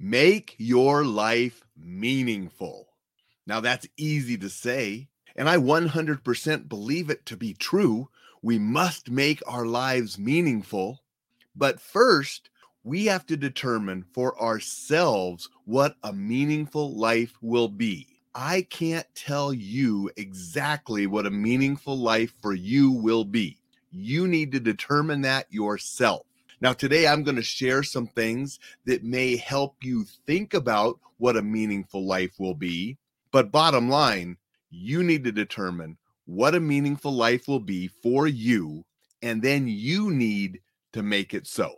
Make 0.00 0.54
your 0.58 1.04
life 1.04 1.64
meaningful. 1.76 2.88
Now, 3.48 3.58
that's 3.58 3.88
easy 3.96 4.38
to 4.38 4.48
say, 4.48 5.08
and 5.34 5.48
I 5.48 5.56
100% 5.56 6.68
believe 6.68 7.10
it 7.10 7.26
to 7.26 7.36
be 7.36 7.54
true. 7.54 8.08
We 8.40 8.60
must 8.60 9.10
make 9.10 9.42
our 9.46 9.66
lives 9.66 10.16
meaningful. 10.16 11.00
But 11.56 11.80
first, 11.80 12.50
we 12.84 13.06
have 13.06 13.26
to 13.26 13.36
determine 13.36 14.04
for 14.12 14.40
ourselves 14.40 15.48
what 15.64 15.96
a 16.04 16.12
meaningful 16.12 16.94
life 16.94 17.36
will 17.42 17.68
be. 17.68 18.06
I 18.36 18.62
can't 18.70 19.06
tell 19.16 19.52
you 19.52 20.10
exactly 20.16 21.08
what 21.08 21.26
a 21.26 21.30
meaningful 21.30 21.98
life 21.98 22.32
for 22.40 22.54
you 22.54 22.92
will 22.92 23.24
be. 23.24 23.58
You 23.90 24.28
need 24.28 24.52
to 24.52 24.60
determine 24.60 25.22
that 25.22 25.46
yourself. 25.50 26.27
Now, 26.60 26.72
today 26.72 27.06
I'm 27.06 27.22
going 27.22 27.36
to 27.36 27.42
share 27.42 27.84
some 27.84 28.08
things 28.08 28.58
that 28.84 29.04
may 29.04 29.36
help 29.36 29.76
you 29.80 30.04
think 30.26 30.54
about 30.54 30.98
what 31.18 31.36
a 31.36 31.42
meaningful 31.42 32.04
life 32.04 32.32
will 32.40 32.54
be. 32.54 32.98
But 33.30 33.52
bottom 33.52 33.88
line, 33.88 34.38
you 34.68 35.04
need 35.04 35.22
to 35.24 35.32
determine 35.32 35.98
what 36.24 36.56
a 36.56 36.60
meaningful 36.60 37.12
life 37.12 37.46
will 37.46 37.60
be 37.60 37.86
for 37.86 38.26
you, 38.26 38.84
and 39.22 39.40
then 39.40 39.68
you 39.68 40.10
need 40.10 40.60
to 40.94 41.02
make 41.02 41.32
it 41.32 41.46
so. 41.46 41.76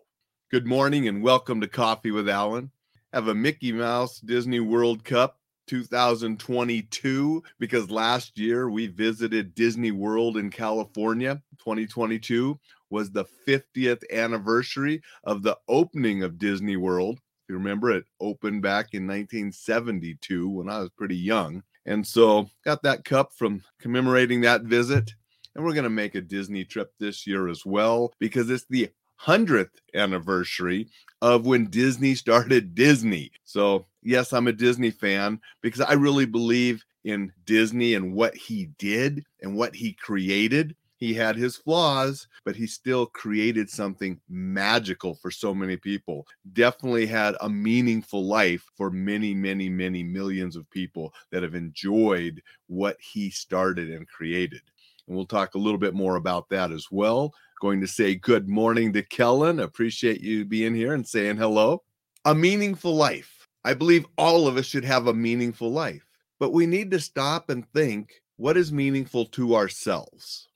Good 0.51 0.66
morning 0.66 1.07
and 1.09 1.23
welcome 1.23 1.60
to 1.60 1.69
Coffee 1.69 2.10
with 2.10 2.29
Alain. 2.29 2.71
Have 3.12 3.29
a 3.29 3.35
Mickey 3.35 3.73
Mouse 3.73 4.19
Disney 4.19 4.60
World 4.60 5.05
Cup 5.05 5.40
2022 5.70 7.45
because 7.60 7.92
last 7.92 8.37
year 8.37 8.69
we 8.69 8.88
visited 8.88 9.55
Disney 9.55 9.93
World 9.93 10.37
in 10.37 10.51
California. 10.51 11.41
2022 11.59 12.59
was 12.91 13.12
the 13.12 13.24
50th 13.46 14.02
anniversary 14.12 15.01
of 15.23 15.45
the 15.45 15.56
opening 15.69 16.24
of 16.24 16.41
Disney 16.41 16.77
World. 16.77 17.19
If 17.19 17.51
you 17.51 17.55
remember, 17.55 17.93
it 17.93 18.05
opened 18.20 18.62
back 18.62 18.95
in 18.95 19.06
1972 19.06 20.48
when 20.48 20.69
I 20.69 20.80
was 20.80 20.91
pretty 20.91 21.16
young. 21.16 21.62
And 21.87 22.05
so 22.05 22.51
got 22.65 22.82
that 22.82 23.05
cup 23.05 23.30
from 23.32 23.62
commemorating 23.80 24.40
that 24.40 24.62
visit. 24.62 25.15
And 25.55 25.65
we're 25.65 25.74
going 25.74 25.84
to 25.84 25.90
make 25.90 26.16
a 26.16 26.21
Disney 26.21 26.65
trip 26.65 26.93
this 26.99 27.29
year 27.29 27.46
as 27.46 27.65
well 27.65 28.12
because 28.18 28.51
it's 28.51 28.66
the 28.68 28.90
100th 29.23 29.71
anniversary 29.95 30.88
of 31.23 31.46
when 31.46 31.66
Disney 31.66 32.16
started 32.16 32.74
Disney. 32.74 33.30
So, 33.45 33.87
yes, 34.02 34.32
I'm 34.32 34.48
a 34.48 34.52
Disney 34.52 34.90
fan 34.90 35.40
because 35.62 35.80
I 35.80 35.93
really 35.93 36.26
believe 36.26 36.84
in 37.04 37.32
Disney 37.46 37.95
and 37.95 38.15
what 38.15 38.34
he 38.34 38.66
did 38.79 39.24
and 39.43 39.56
what 39.56 39.74
he 39.74 39.93
created. 39.93 40.76
He 40.96 41.15
had 41.15 41.34
his 41.34 41.56
flaws, 41.56 42.28
but 42.45 42.54
he 42.54 42.66
still 42.66 43.06
created 43.06 43.71
something 43.71 44.21
magical 44.28 45.15
for 45.15 45.30
so 45.30 45.54
many 45.54 45.78
people. 45.78 46.26
Definitely 46.52 47.06
had 47.06 47.37
a 47.40 47.48
meaningful 47.48 48.26
life 48.26 48.62
for 48.76 48.90
many, 48.90 49.32
many, 49.32 49.71
many 49.71 50.02
millions 50.02 50.56
of 50.56 50.71
people 50.71 51.15
that 51.30 51.43
have 51.43 51.54
enjoyed 51.54 52.43
what 52.66 52.98
he 53.01 53.30
started 53.30 53.90
and 53.90 54.06
created. 54.09 54.60
And 55.09 55.16
we'll 55.16 55.24
talk 55.24 55.54
a 55.54 55.59
little 55.59 55.78
bit 55.78 55.95
more 55.95 56.16
about 56.16 56.51
that 56.51 56.71
as 56.71 56.88
well. 56.90 57.32
Going 57.62 57.80
to 57.80 57.88
say 57.88 58.15
good 58.15 58.46
morning 58.46 58.93
to 58.93 59.02
Kellen. 59.02 59.60
Appreciate 59.60 60.21
you 60.21 60.45
being 60.45 60.74
here 60.74 60.93
and 60.93 61.09
saying 61.09 61.38
hello. 61.38 61.82
A 62.26 62.34
meaningful 62.34 62.95
life. 62.95 63.40
I 63.65 63.75
believe 63.75 64.06
all 64.16 64.47
of 64.47 64.56
us 64.56 64.66
should 64.66 64.84
have 64.84 65.06
a 65.06 65.15
meaningful 65.15 65.71
life, 65.71 66.05
but 66.39 66.53
we 66.53 66.66
need 66.66 66.91
to 66.93 67.00
stop 67.00 67.50
and 67.50 67.71
think 67.72 68.22
what 68.37 68.56
is 68.56 68.72
meaningful 68.72 69.27
to 69.27 69.55
ourselves 69.55 70.49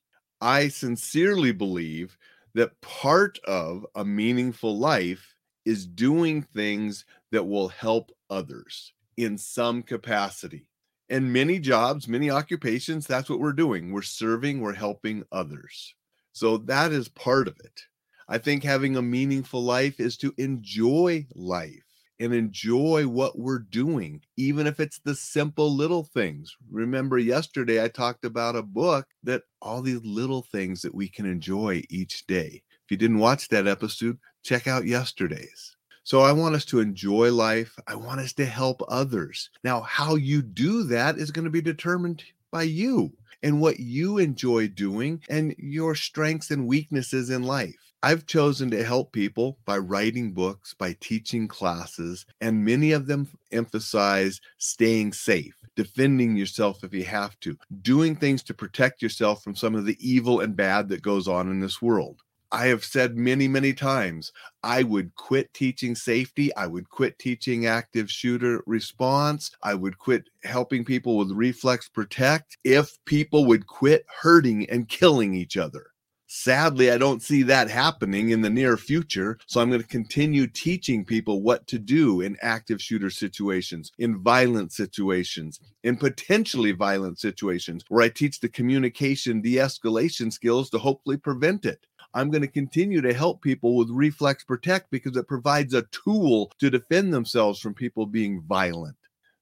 I 0.44 0.68
sincerely 0.68 1.52
believe 1.52 2.18
that 2.54 2.78
part 2.82 3.38
of 3.44 3.86
a 3.94 4.04
meaningful 4.04 4.78
life 4.78 5.34
is 5.64 5.86
doing 5.86 6.42
things 6.42 7.06
that 7.32 7.44
will 7.44 7.68
help 7.68 8.12
others 8.28 8.92
in 9.16 9.38
some 9.38 9.82
capacity. 9.82 10.68
In 11.08 11.32
many 11.32 11.58
jobs, 11.58 12.08
many 12.08 12.28
occupations, 12.28 13.06
that's 13.06 13.30
what 13.30 13.40
we're 13.40 13.54
doing. 13.54 13.90
We're 13.90 14.02
serving, 14.02 14.60
we're 14.60 14.74
helping 14.74 15.24
others. 15.32 15.94
So 16.32 16.58
that 16.58 16.92
is 16.92 17.08
part 17.08 17.48
of 17.48 17.56
it. 17.64 17.80
I 18.28 18.36
think 18.36 18.64
having 18.64 18.96
a 18.96 19.02
meaningful 19.02 19.62
life 19.62 19.98
is 19.98 20.18
to 20.18 20.34
enjoy 20.36 21.26
life 21.34 21.84
and 22.20 22.32
enjoy 22.32 23.06
what 23.06 23.38
we're 23.38 23.58
doing, 23.58 24.20
even 24.36 24.66
if 24.66 24.80
it's 24.80 24.98
the 25.00 25.14
simple 25.14 25.74
little 25.74 26.04
things. 26.04 26.56
Remember, 26.70 27.18
yesterday 27.18 27.82
I 27.82 27.88
talked 27.88 28.24
about 28.24 28.56
a 28.56 28.62
book 28.62 29.06
that 29.22 29.42
all 29.60 29.82
these 29.82 30.04
little 30.04 30.42
things 30.42 30.82
that 30.82 30.94
we 30.94 31.08
can 31.08 31.26
enjoy 31.26 31.82
each 31.90 32.26
day. 32.26 32.62
If 32.84 32.90
you 32.90 32.96
didn't 32.96 33.18
watch 33.18 33.48
that 33.48 33.66
episode, 33.66 34.18
check 34.42 34.66
out 34.66 34.86
yesterday's. 34.86 35.76
So 36.04 36.20
I 36.20 36.32
want 36.32 36.54
us 36.54 36.66
to 36.66 36.80
enjoy 36.80 37.32
life. 37.32 37.78
I 37.86 37.94
want 37.94 38.20
us 38.20 38.34
to 38.34 38.44
help 38.44 38.82
others. 38.88 39.48
Now, 39.64 39.80
how 39.80 40.16
you 40.16 40.42
do 40.42 40.82
that 40.84 41.16
is 41.16 41.30
going 41.30 41.46
to 41.46 41.50
be 41.50 41.62
determined 41.62 42.22
by 42.50 42.64
you 42.64 43.12
and 43.42 43.60
what 43.60 43.80
you 43.80 44.18
enjoy 44.18 44.68
doing 44.68 45.22
and 45.30 45.54
your 45.58 45.94
strengths 45.94 46.50
and 46.50 46.66
weaknesses 46.66 47.30
in 47.30 47.42
life. 47.42 47.83
I've 48.04 48.26
chosen 48.26 48.70
to 48.72 48.84
help 48.84 49.12
people 49.12 49.56
by 49.64 49.78
writing 49.78 50.32
books, 50.32 50.74
by 50.74 50.94
teaching 51.00 51.48
classes, 51.48 52.26
and 52.38 52.62
many 52.62 52.92
of 52.92 53.06
them 53.06 53.26
emphasize 53.50 54.42
staying 54.58 55.14
safe, 55.14 55.54
defending 55.74 56.36
yourself 56.36 56.84
if 56.84 56.92
you 56.92 57.04
have 57.04 57.40
to, 57.40 57.56
doing 57.80 58.14
things 58.14 58.42
to 58.42 58.52
protect 58.52 59.00
yourself 59.00 59.42
from 59.42 59.56
some 59.56 59.74
of 59.74 59.86
the 59.86 59.96
evil 60.06 60.40
and 60.40 60.54
bad 60.54 60.90
that 60.90 61.00
goes 61.00 61.26
on 61.26 61.48
in 61.50 61.60
this 61.60 61.80
world. 61.80 62.20
I 62.52 62.66
have 62.66 62.84
said 62.84 63.16
many, 63.16 63.48
many 63.48 63.72
times, 63.72 64.32
I 64.62 64.82
would 64.82 65.14
quit 65.14 65.54
teaching 65.54 65.94
safety. 65.94 66.54
I 66.56 66.66
would 66.66 66.90
quit 66.90 67.18
teaching 67.18 67.64
active 67.64 68.10
shooter 68.10 68.62
response. 68.66 69.50
I 69.62 69.72
would 69.72 69.96
quit 69.96 70.28
helping 70.42 70.84
people 70.84 71.16
with 71.16 71.30
reflex 71.30 71.88
protect 71.88 72.58
if 72.64 73.02
people 73.06 73.46
would 73.46 73.66
quit 73.66 74.04
hurting 74.20 74.68
and 74.68 74.90
killing 74.90 75.32
each 75.32 75.56
other. 75.56 75.93
Sadly, 76.36 76.90
I 76.90 76.98
don't 76.98 77.22
see 77.22 77.44
that 77.44 77.70
happening 77.70 78.30
in 78.30 78.42
the 78.42 78.50
near 78.50 78.76
future. 78.76 79.38
So 79.46 79.60
I'm 79.60 79.68
going 79.68 79.80
to 79.80 79.86
continue 79.86 80.48
teaching 80.48 81.04
people 81.04 81.42
what 81.42 81.64
to 81.68 81.78
do 81.78 82.22
in 82.22 82.36
active 82.42 82.82
shooter 82.82 83.08
situations, 83.08 83.92
in 84.00 84.18
violent 84.18 84.72
situations, 84.72 85.60
in 85.84 85.96
potentially 85.96 86.72
violent 86.72 87.20
situations, 87.20 87.84
where 87.88 88.02
I 88.02 88.08
teach 88.08 88.40
the 88.40 88.48
communication 88.48 89.42
de 89.42 89.54
escalation 89.54 90.32
skills 90.32 90.70
to 90.70 90.78
hopefully 90.78 91.16
prevent 91.16 91.66
it. 91.66 91.86
I'm 92.14 92.30
going 92.30 92.42
to 92.42 92.48
continue 92.48 93.00
to 93.00 93.14
help 93.14 93.40
people 93.40 93.76
with 93.76 93.88
Reflex 93.90 94.42
Protect 94.42 94.90
because 94.90 95.16
it 95.16 95.28
provides 95.28 95.72
a 95.72 95.86
tool 95.92 96.50
to 96.58 96.68
defend 96.68 97.14
themselves 97.14 97.60
from 97.60 97.74
people 97.74 98.06
being 98.06 98.42
violent. 98.42 98.96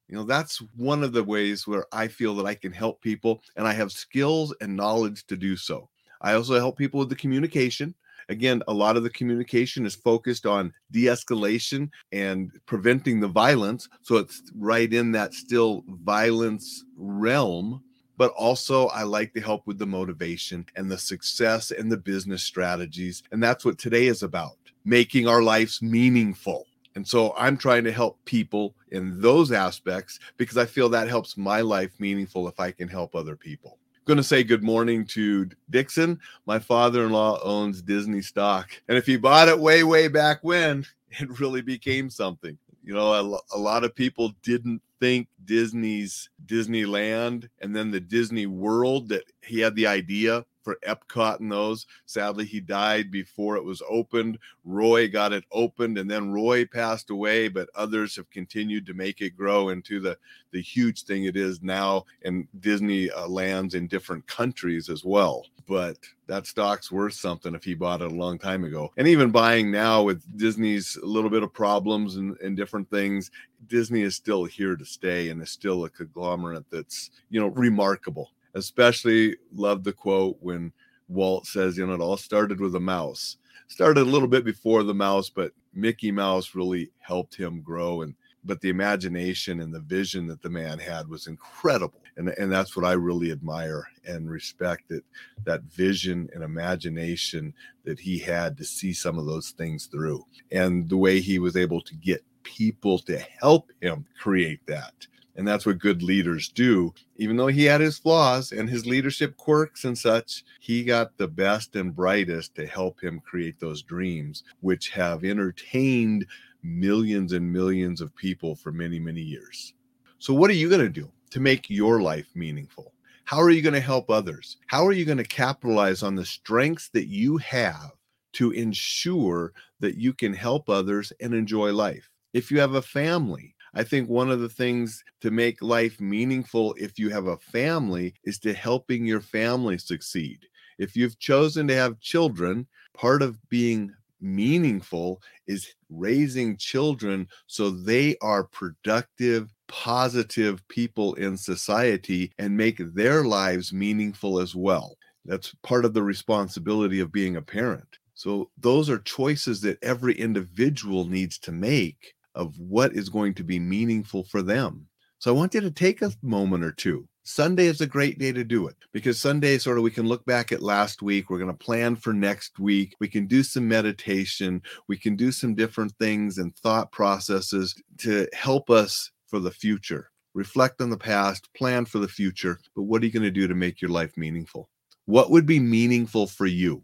You 0.08 0.16
know, 0.16 0.24
that's 0.24 0.58
one 0.76 1.02
of 1.02 1.14
the 1.14 1.24
ways 1.24 1.66
where 1.66 1.86
I 1.90 2.08
feel 2.08 2.36
that 2.36 2.46
I 2.46 2.54
can 2.54 2.70
help 2.70 3.00
people 3.00 3.42
and 3.56 3.66
I 3.66 3.72
have 3.72 3.92
skills 3.92 4.54
and 4.60 4.76
knowledge 4.76 5.26
to 5.28 5.38
do 5.38 5.56
so. 5.56 5.88
I 6.22 6.34
also 6.34 6.54
help 6.54 6.78
people 6.78 7.00
with 7.00 7.08
the 7.08 7.16
communication. 7.16 7.94
Again, 8.28 8.62
a 8.68 8.72
lot 8.72 8.96
of 8.96 9.02
the 9.02 9.10
communication 9.10 9.84
is 9.84 9.96
focused 9.96 10.46
on 10.46 10.72
de 10.92 11.06
escalation 11.06 11.90
and 12.12 12.52
preventing 12.66 13.20
the 13.20 13.28
violence. 13.28 13.88
So 14.02 14.16
it's 14.16 14.42
right 14.56 14.92
in 14.92 15.12
that 15.12 15.34
still 15.34 15.84
violence 15.88 16.84
realm. 16.96 17.82
But 18.16 18.30
also, 18.32 18.86
I 18.88 19.02
like 19.02 19.34
to 19.34 19.40
help 19.40 19.66
with 19.66 19.78
the 19.78 19.86
motivation 19.86 20.66
and 20.76 20.88
the 20.88 20.98
success 20.98 21.72
and 21.72 21.90
the 21.90 21.96
business 21.96 22.44
strategies. 22.44 23.24
And 23.32 23.42
that's 23.42 23.64
what 23.64 23.78
today 23.78 24.06
is 24.06 24.22
about 24.22 24.56
making 24.84 25.26
our 25.26 25.42
lives 25.42 25.82
meaningful. 25.82 26.66
And 26.94 27.08
so 27.08 27.34
I'm 27.36 27.56
trying 27.56 27.84
to 27.84 27.92
help 27.92 28.22
people 28.26 28.74
in 28.90 29.20
those 29.20 29.50
aspects 29.50 30.20
because 30.36 30.58
I 30.58 30.66
feel 30.66 30.88
that 30.90 31.08
helps 31.08 31.36
my 31.36 31.62
life 31.62 31.98
meaningful 31.98 32.46
if 32.48 32.60
I 32.60 32.70
can 32.70 32.86
help 32.86 33.16
other 33.16 33.34
people 33.34 33.78
going 34.04 34.16
to 34.16 34.22
say 34.22 34.42
good 34.42 34.62
morning 34.62 35.04
to 35.06 35.48
Dixon. 35.70 36.18
My 36.46 36.58
father 36.58 37.04
in 37.04 37.12
law 37.12 37.38
owns 37.42 37.82
Disney 37.82 38.22
stock. 38.22 38.70
And 38.88 38.98
if 38.98 39.06
he 39.06 39.16
bought 39.16 39.48
it 39.48 39.58
way, 39.58 39.84
way 39.84 40.08
back 40.08 40.38
when, 40.42 40.84
it 41.10 41.40
really 41.40 41.62
became 41.62 42.10
something. 42.10 42.58
You 42.84 42.94
know, 42.94 43.12
a, 43.12 43.56
a 43.56 43.58
lot 43.58 43.84
of 43.84 43.94
people 43.94 44.34
didn't 44.42 44.82
think 45.00 45.28
Disney's 45.44 46.30
Disneyland 46.46 47.48
and 47.60 47.74
then 47.74 47.90
the 47.90 48.00
Disney 48.00 48.46
World 48.46 49.08
that 49.10 49.24
he 49.42 49.60
had 49.60 49.74
the 49.76 49.86
idea 49.86 50.44
for 50.62 50.78
Epcot 50.86 51.40
and 51.40 51.50
those. 51.50 51.86
Sadly, 52.06 52.44
he 52.44 52.60
died 52.60 53.10
before 53.10 53.56
it 53.56 53.64
was 53.64 53.82
opened. 53.88 54.38
Roy 54.64 55.08
got 55.08 55.32
it 55.32 55.44
opened, 55.52 55.98
and 55.98 56.10
then 56.10 56.32
Roy 56.32 56.64
passed 56.64 57.10
away, 57.10 57.48
but 57.48 57.68
others 57.74 58.16
have 58.16 58.30
continued 58.30 58.86
to 58.86 58.94
make 58.94 59.20
it 59.20 59.36
grow 59.36 59.70
into 59.70 60.00
the, 60.00 60.16
the 60.52 60.62
huge 60.62 61.04
thing 61.04 61.24
it 61.24 61.36
is 61.36 61.62
now, 61.62 62.04
and 62.24 62.46
Disney 62.60 63.10
uh, 63.10 63.26
lands 63.26 63.74
in 63.74 63.86
different 63.86 64.26
countries 64.26 64.88
as 64.88 65.04
well. 65.04 65.46
But 65.68 65.96
that 66.26 66.46
stock's 66.46 66.90
worth 66.90 67.14
something 67.14 67.54
if 67.54 67.62
he 67.62 67.74
bought 67.74 68.02
it 68.02 68.10
a 68.10 68.14
long 68.14 68.38
time 68.38 68.64
ago. 68.64 68.90
And 68.96 69.06
even 69.06 69.30
buying 69.30 69.70
now 69.70 70.02
with 70.02 70.36
Disney's 70.36 70.98
little 71.02 71.30
bit 71.30 71.42
of 71.42 71.52
problems 71.52 72.16
and, 72.16 72.36
and 72.40 72.56
different 72.56 72.90
things, 72.90 73.30
Disney 73.68 74.02
is 74.02 74.16
still 74.16 74.44
here 74.44 74.76
to 74.76 74.84
stay 74.84 75.30
and 75.30 75.40
is 75.40 75.50
still 75.50 75.84
a 75.84 75.90
conglomerate 75.90 76.68
that's, 76.70 77.10
you 77.30 77.40
know, 77.40 77.48
remarkable 77.48 78.32
especially 78.54 79.36
love 79.54 79.84
the 79.84 79.92
quote 79.92 80.36
when 80.40 80.72
Walt 81.08 81.46
says, 81.46 81.76
you 81.76 81.86
know, 81.86 81.94
it 81.94 82.00
all 82.00 82.16
started 82.16 82.60
with 82.60 82.74
a 82.74 82.80
mouse. 82.80 83.36
started 83.68 84.00
a 84.00 84.10
little 84.10 84.28
bit 84.28 84.44
before 84.44 84.82
the 84.82 84.94
mouse, 84.94 85.30
but 85.30 85.52
Mickey 85.74 86.10
Mouse 86.10 86.54
really 86.54 86.90
helped 87.00 87.34
him 87.34 87.62
grow 87.62 88.02
and 88.02 88.14
but 88.44 88.60
the 88.60 88.68
imagination 88.68 89.60
and 89.60 89.72
the 89.72 89.80
vision 89.80 90.26
that 90.26 90.42
the 90.42 90.50
man 90.50 90.78
had 90.78 91.08
was 91.08 91.26
incredible 91.26 92.02
and, 92.16 92.28
and 92.30 92.50
that's 92.50 92.76
what 92.76 92.84
i 92.84 92.92
really 92.92 93.30
admire 93.30 93.86
and 94.06 94.30
respect 94.30 94.88
that 94.88 95.04
that 95.44 95.62
vision 95.64 96.28
and 96.34 96.42
imagination 96.42 97.52
that 97.84 97.98
he 97.98 98.18
had 98.18 98.56
to 98.56 98.64
see 98.64 98.92
some 98.92 99.18
of 99.18 99.26
those 99.26 99.50
things 99.50 99.86
through 99.86 100.24
and 100.50 100.88
the 100.88 100.96
way 100.96 101.20
he 101.20 101.38
was 101.38 101.56
able 101.56 101.80
to 101.80 101.94
get 101.96 102.24
people 102.42 102.98
to 102.98 103.18
help 103.18 103.70
him 103.80 104.04
create 104.18 104.64
that 104.66 105.06
and 105.36 105.46
that's 105.46 105.64
what 105.64 105.78
good 105.78 106.02
leaders 106.02 106.48
do. 106.48 106.92
Even 107.16 107.36
though 107.36 107.46
he 107.46 107.64
had 107.64 107.80
his 107.80 107.98
flaws 107.98 108.52
and 108.52 108.68
his 108.68 108.86
leadership 108.86 109.36
quirks 109.36 109.84
and 109.84 109.96
such, 109.96 110.44
he 110.60 110.84
got 110.84 111.16
the 111.16 111.28
best 111.28 111.76
and 111.76 111.94
brightest 111.94 112.54
to 112.56 112.66
help 112.66 113.00
him 113.02 113.20
create 113.20 113.58
those 113.58 113.82
dreams, 113.82 114.44
which 114.60 114.90
have 114.90 115.24
entertained 115.24 116.26
millions 116.62 117.32
and 117.32 117.50
millions 117.50 118.00
of 118.00 118.14
people 118.14 118.54
for 118.54 118.72
many, 118.72 118.98
many 118.98 119.20
years. 119.20 119.74
So, 120.18 120.34
what 120.34 120.50
are 120.50 120.54
you 120.54 120.68
going 120.68 120.80
to 120.82 120.88
do 120.88 121.10
to 121.30 121.40
make 121.40 121.70
your 121.70 122.00
life 122.02 122.28
meaningful? 122.34 122.92
How 123.24 123.40
are 123.40 123.50
you 123.50 123.62
going 123.62 123.74
to 123.74 123.80
help 123.80 124.10
others? 124.10 124.58
How 124.66 124.86
are 124.86 124.92
you 124.92 125.04
going 125.04 125.18
to 125.18 125.24
capitalize 125.24 126.02
on 126.02 126.14
the 126.14 126.24
strengths 126.24 126.88
that 126.90 127.06
you 127.06 127.38
have 127.38 127.92
to 128.34 128.50
ensure 128.52 129.52
that 129.80 129.96
you 129.96 130.12
can 130.12 130.32
help 130.32 130.68
others 130.68 131.12
and 131.20 131.32
enjoy 131.32 131.72
life? 131.72 132.10
If 132.32 132.50
you 132.50 132.60
have 132.60 132.74
a 132.74 132.82
family, 132.82 133.54
I 133.74 133.84
think 133.84 134.08
one 134.08 134.30
of 134.30 134.40
the 134.40 134.48
things 134.48 135.02
to 135.22 135.30
make 135.30 135.62
life 135.62 136.00
meaningful 136.00 136.74
if 136.78 136.98
you 136.98 137.08
have 137.10 137.26
a 137.26 137.38
family 137.38 138.14
is 138.24 138.38
to 138.40 138.52
helping 138.52 139.06
your 139.06 139.20
family 139.20 139.78
succeed. 139.78 140.46
If 140.78 140.96
you've 140.96 141.18
chosen 141.18 141.68
to 141.68 141.74
have 141.74 142.00
children, 142.00 142.66
part 142.94 143.22
of 143.22 143.38
being 143.48 143.92
meaningful 144.20 145.20
is 145.46 145.74
raising 145.90 146.56
children 146.56 147.28
so 147.46 147.70
they 147.70 148.16
are 148.20 148.44
productive, 148.44 149.52
positive 149.68 150.66
people 150.68 151.14
in 151.14 151.36
society 151.36 152.32
and 152.38 152.56
make 152.56 152.78
their 152.94 153.24
lives 153.24 153.72
meaningful 153.72 154.38
as 154.38 154.54
well. 154.54 154.96
That's 155.24 155.54
part 155.62 155.84
of 155.84 155.94
the 155.94 156.02
responsibility 156.02 157.00
of 157.00 157.12
being 157.12 157.36
a 157.36 157.42
parent. 157.42 157.98
So, 158.14 158.50
those 158.58 158.90
are 158.90 158.98
choices 158.98 159.62
that 159.62 159.82
every 159.82 160.14
individual 160.14 161.06
needs 161.06 161.38
to 161.40 161.52
make 161.52 162.14
of 162.34 162.58
what 162.58 162.94
is 162.94 163.08
going 163.08 163.34
to 163.34 163.44
be 163.44 163.58
meaningful 163.58 164.24
for 164.24 164.42
them. 164.42 164.86
So 165.18 165.32
I 165.32 165.36
want 165.36 165.54
you 165.54 165.60
to 165.60 165.70
take 165.70 166.02
a 166.02 166.12
moment 166.22 166.64
or 166.64 166.72
two. 166.72 167.08
Sunday 167.24 167.66
is 167.66 167.80
a 167.80 167.86
great 167.86 168.18
day 168.18 168.32
to 168.32 168.42
do 168.42 168.66
it 168.66 168.74
because 168.92 169.20
Sunday 169.20 169.56
sort 169.58 169.78
of 169.78 169.84
we 169.84 169.90
can 169.92 170.08
look 170.08 170.24
back 170.24 170.50
at 170.50 170.60
last 170.60 171.02
week. 171.02 171.30
We're 171.30 171.38
going 171.38 171.56
to 171.56 171.64
plan 171.64 171.94
for 171.94 172.12
next 172.12 172.58
week. 172.58 172.96
We 172.98 173.06
can 173.06 173.26
do 173.26 173.44
some 173.44 173.68
meditation. 173.68 174.60
We 174.88 174.96
can 174.96 175.14
do 175.14 175.30
some 175.30 175.54
different 175.54 175.92
things 176.00 176.38
and 176.38 176.56
thought 176.56 176.90
processes 176.90 177.80
to 177.98 178.26
help 178.32 178.70
us 178.70 179.12
for 179.28 179.38
the 179.38 179.52
future. 179.52 180.10
Reflect 180.34 180.80
on 180.80 180.90
the 180.90 180.96
past, 180.96 181.48
plan 181.54 181.84
for 181.84 182.00
the 182.00 182.08
future. 182.08 182.58
But 182.74 182.82
what 182.82 183.02
are 183.02 183.06
you 183.06 183.12
going 183.12 183.22
to 183.22 183.30
do 183.30 183.46
to 183.46 183.54
make 183.54 183.80
your 183.80 183.92
life 183.92 184.16
meaningful? 184.16 184.68
What 185.04 185.30
would 185.30 185.46
be 185.46 185.60
meaningful 185.60 186.26
for 186.26 186.46
you? 186.46 186.82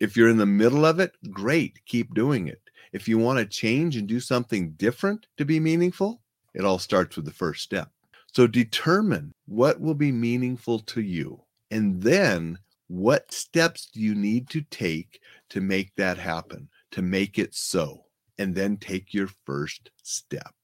If 0.00 0.16
you're 0.16 0.30
in 0.30 0.38
the 0.38 0.46
middle 0.46 0.86
of 0.86 0.98
it, 1.00 1.12
great, 1.30 1.78
keep 1.84 2.14
doing 2.14 2.48
it. 2.48 2.60
If 2.94 3.08
you 3.08 3.18
want 3.18 3.40
to 3.40 3.44
change 3.44 3.96
and 3.96 4.06
do 4.06 4.20
something 4.20 4.70
different 4.76 5.26
to 5.36 5.44
be 5.44 5.58
meaningful, 5.58 6.22
it 6.54 6.64
all 6.64 6.78
starts 6.78 7.16
with 7.16 7.24
the 7.24 7.32
first 7.32 7.64
step. 7.64 7.90
So 8.32 8.46
determine 8.46 9.32
what 9.46 9.80
will 9.80 9.96
be 9.96 10.12
meaningful 10.12 10.78
to 10.78 11.00
you. 11.00 11.42
And 11.72 12.00
then 12.00 12.56
what 12.86 13.32
steps 13.32 13.90
do 13.92 13.98
you 13.98 14.14
need 14.14 14.48
to 14.50 14.60
take 14.70 15.18
to 15.50 15.60
make 15.60 15.92
that 15.96 16.18
happen, 16.18 16.68
to 16.92 17.02
make 17.02 17.36
it 17.36 17.52
so? 17.56 18.04
And 18.38 18.54
then 18.54 18.76
take 18.76 19.12
your 19.12 19.28
first 19.44 19.90
step. 20.04 20.54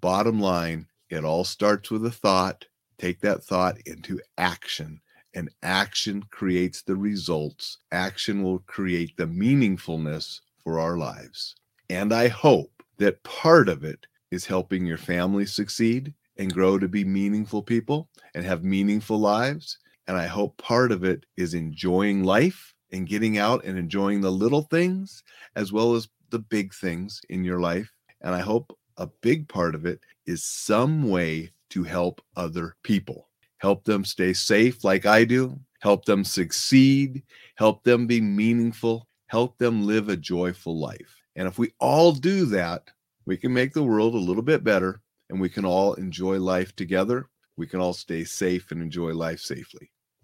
Bottom 0.00 0.40
line, 0.40 0.86
it 1.10 1.26
all 1.26 1.44
starts 1.44 1.90
with 1.90 2.06
a 2.06 2.10
thought. 2.10 2.64
Take 2.96 3.20
that 3.20 3.44
thought 3.44 3.76
into 3.84 4.18
action, 4.38 5.02
and 5.34 5.50
action 5.62 6.22
creates 6.30 6.80
the 6.80 6.96
results. 6.96 7.76
Action 7.92 8.42
will 8.42 8.60
create 8.60 9.14
the 9.18 9.26
meaningfulness 9.26 10.40
for 10.64 10.80
our 10.80 10.96
lives. 10.96 11.54
And 11.88 12.12
I 12.12 12.28
hope 12.28 12.82
that 12.98 13.22
part 13.22 13.68
of 13.68 13.84
it 13.84 14.06
is 14.30 14.44
helping 14.44 14.86
your 14.86 14.98
family 14.98 15.46
succeed 15.46 16.12
and 16.36 16.52
grow 16.52 16.78
to 16.78 16.88
be 16.88 17.04
meaningful 17.04 17.62
people 17.62 18.08
and 18.34 18.44
have 18.44 18.64
meaningful 18.64 19.18
lives. 19.18 19.78
And 20.08 20.16
I 20.16 20.26
hope 20.26 20.56
part 20.58 20.92
of 20.92 21.04
it 21.04 21.24
is 21.36 21.54
enjoying 21.54 22.24
life 22.24 22.74
and 22.92 23.08
getting 23.08 23.38
out 23.38 23.64
and 23.64 23.78
enjoying 23.78 24.20
the 24.20 24.30
little 24.30 24.62
things 24.62 25.22
as 25.54 25.72
well 25.72 25.94
as 25.94 26.08
the 26.30 26.38
big 26.38 26.74
things 26.74 27.20
in 27.28 27.44
your 27.44 27.60
life. 27.60 27.90
And 28.20 28.34
I 28.34 28.40
hope 28.40 28.76
a 28.96 29.08
big 29.20 29.48
part 29.48 29.74
of 29.74 29.86
it 29.86 30.00
is 30.26 30.44
some 30.44 31.08
way 31.08 31.50
to 31.70 31.82
help 31.84 32.20
other 32.36 32.76
people, 32.82 33.28
help 33.58 33.84
them 33.84 34.04
stay 34.04 34.32
safe 34.32 34.84
like 34.84 35.06
I 35.06 35.24
do, 35.24 35.58
help 35.80 36.04
them 36.04 36.24
succeed, 36.24 37.22
help 37.56 37.84
them 37.84 38.06
be 38.06 38.20
meaningful, 38.20 39.06
help 39.26 39.58
them 39.58 39.86
live 39.86 40.08
a 40.08 40.16
joyful 40.16 40.78
life. 40.78 41.22
And 41.36 41.46
if 41.46 41.58
we 41.58 41.72
all 41.78 42.12
do 42.12 42.46
that, 42.46 42.90
we 43.26 43.36
can 43.36 43.52
make 43.52 43.74
the 43.74 43.84
world 43.84 44.14
a 44.14 44.18
little 44.18 44.42
bit 44.42 44.64
better 44.64 45.02
and 45.28 45.40
we 45.40 45.48
can 45.48 45.64
all 45.64 45.94
enjoy 45.94 46.38
life 46.38 46.74
together. 46.74 47.28
We 47.56 47.66
can 47.66 47.80
all 47.80 47.92
stay 47.92 48.24
safe 48.24 48.70
and 48.70 48.80
enjoy 48.82 49.12
life 49.12 49.40
safely. 49.40 49.90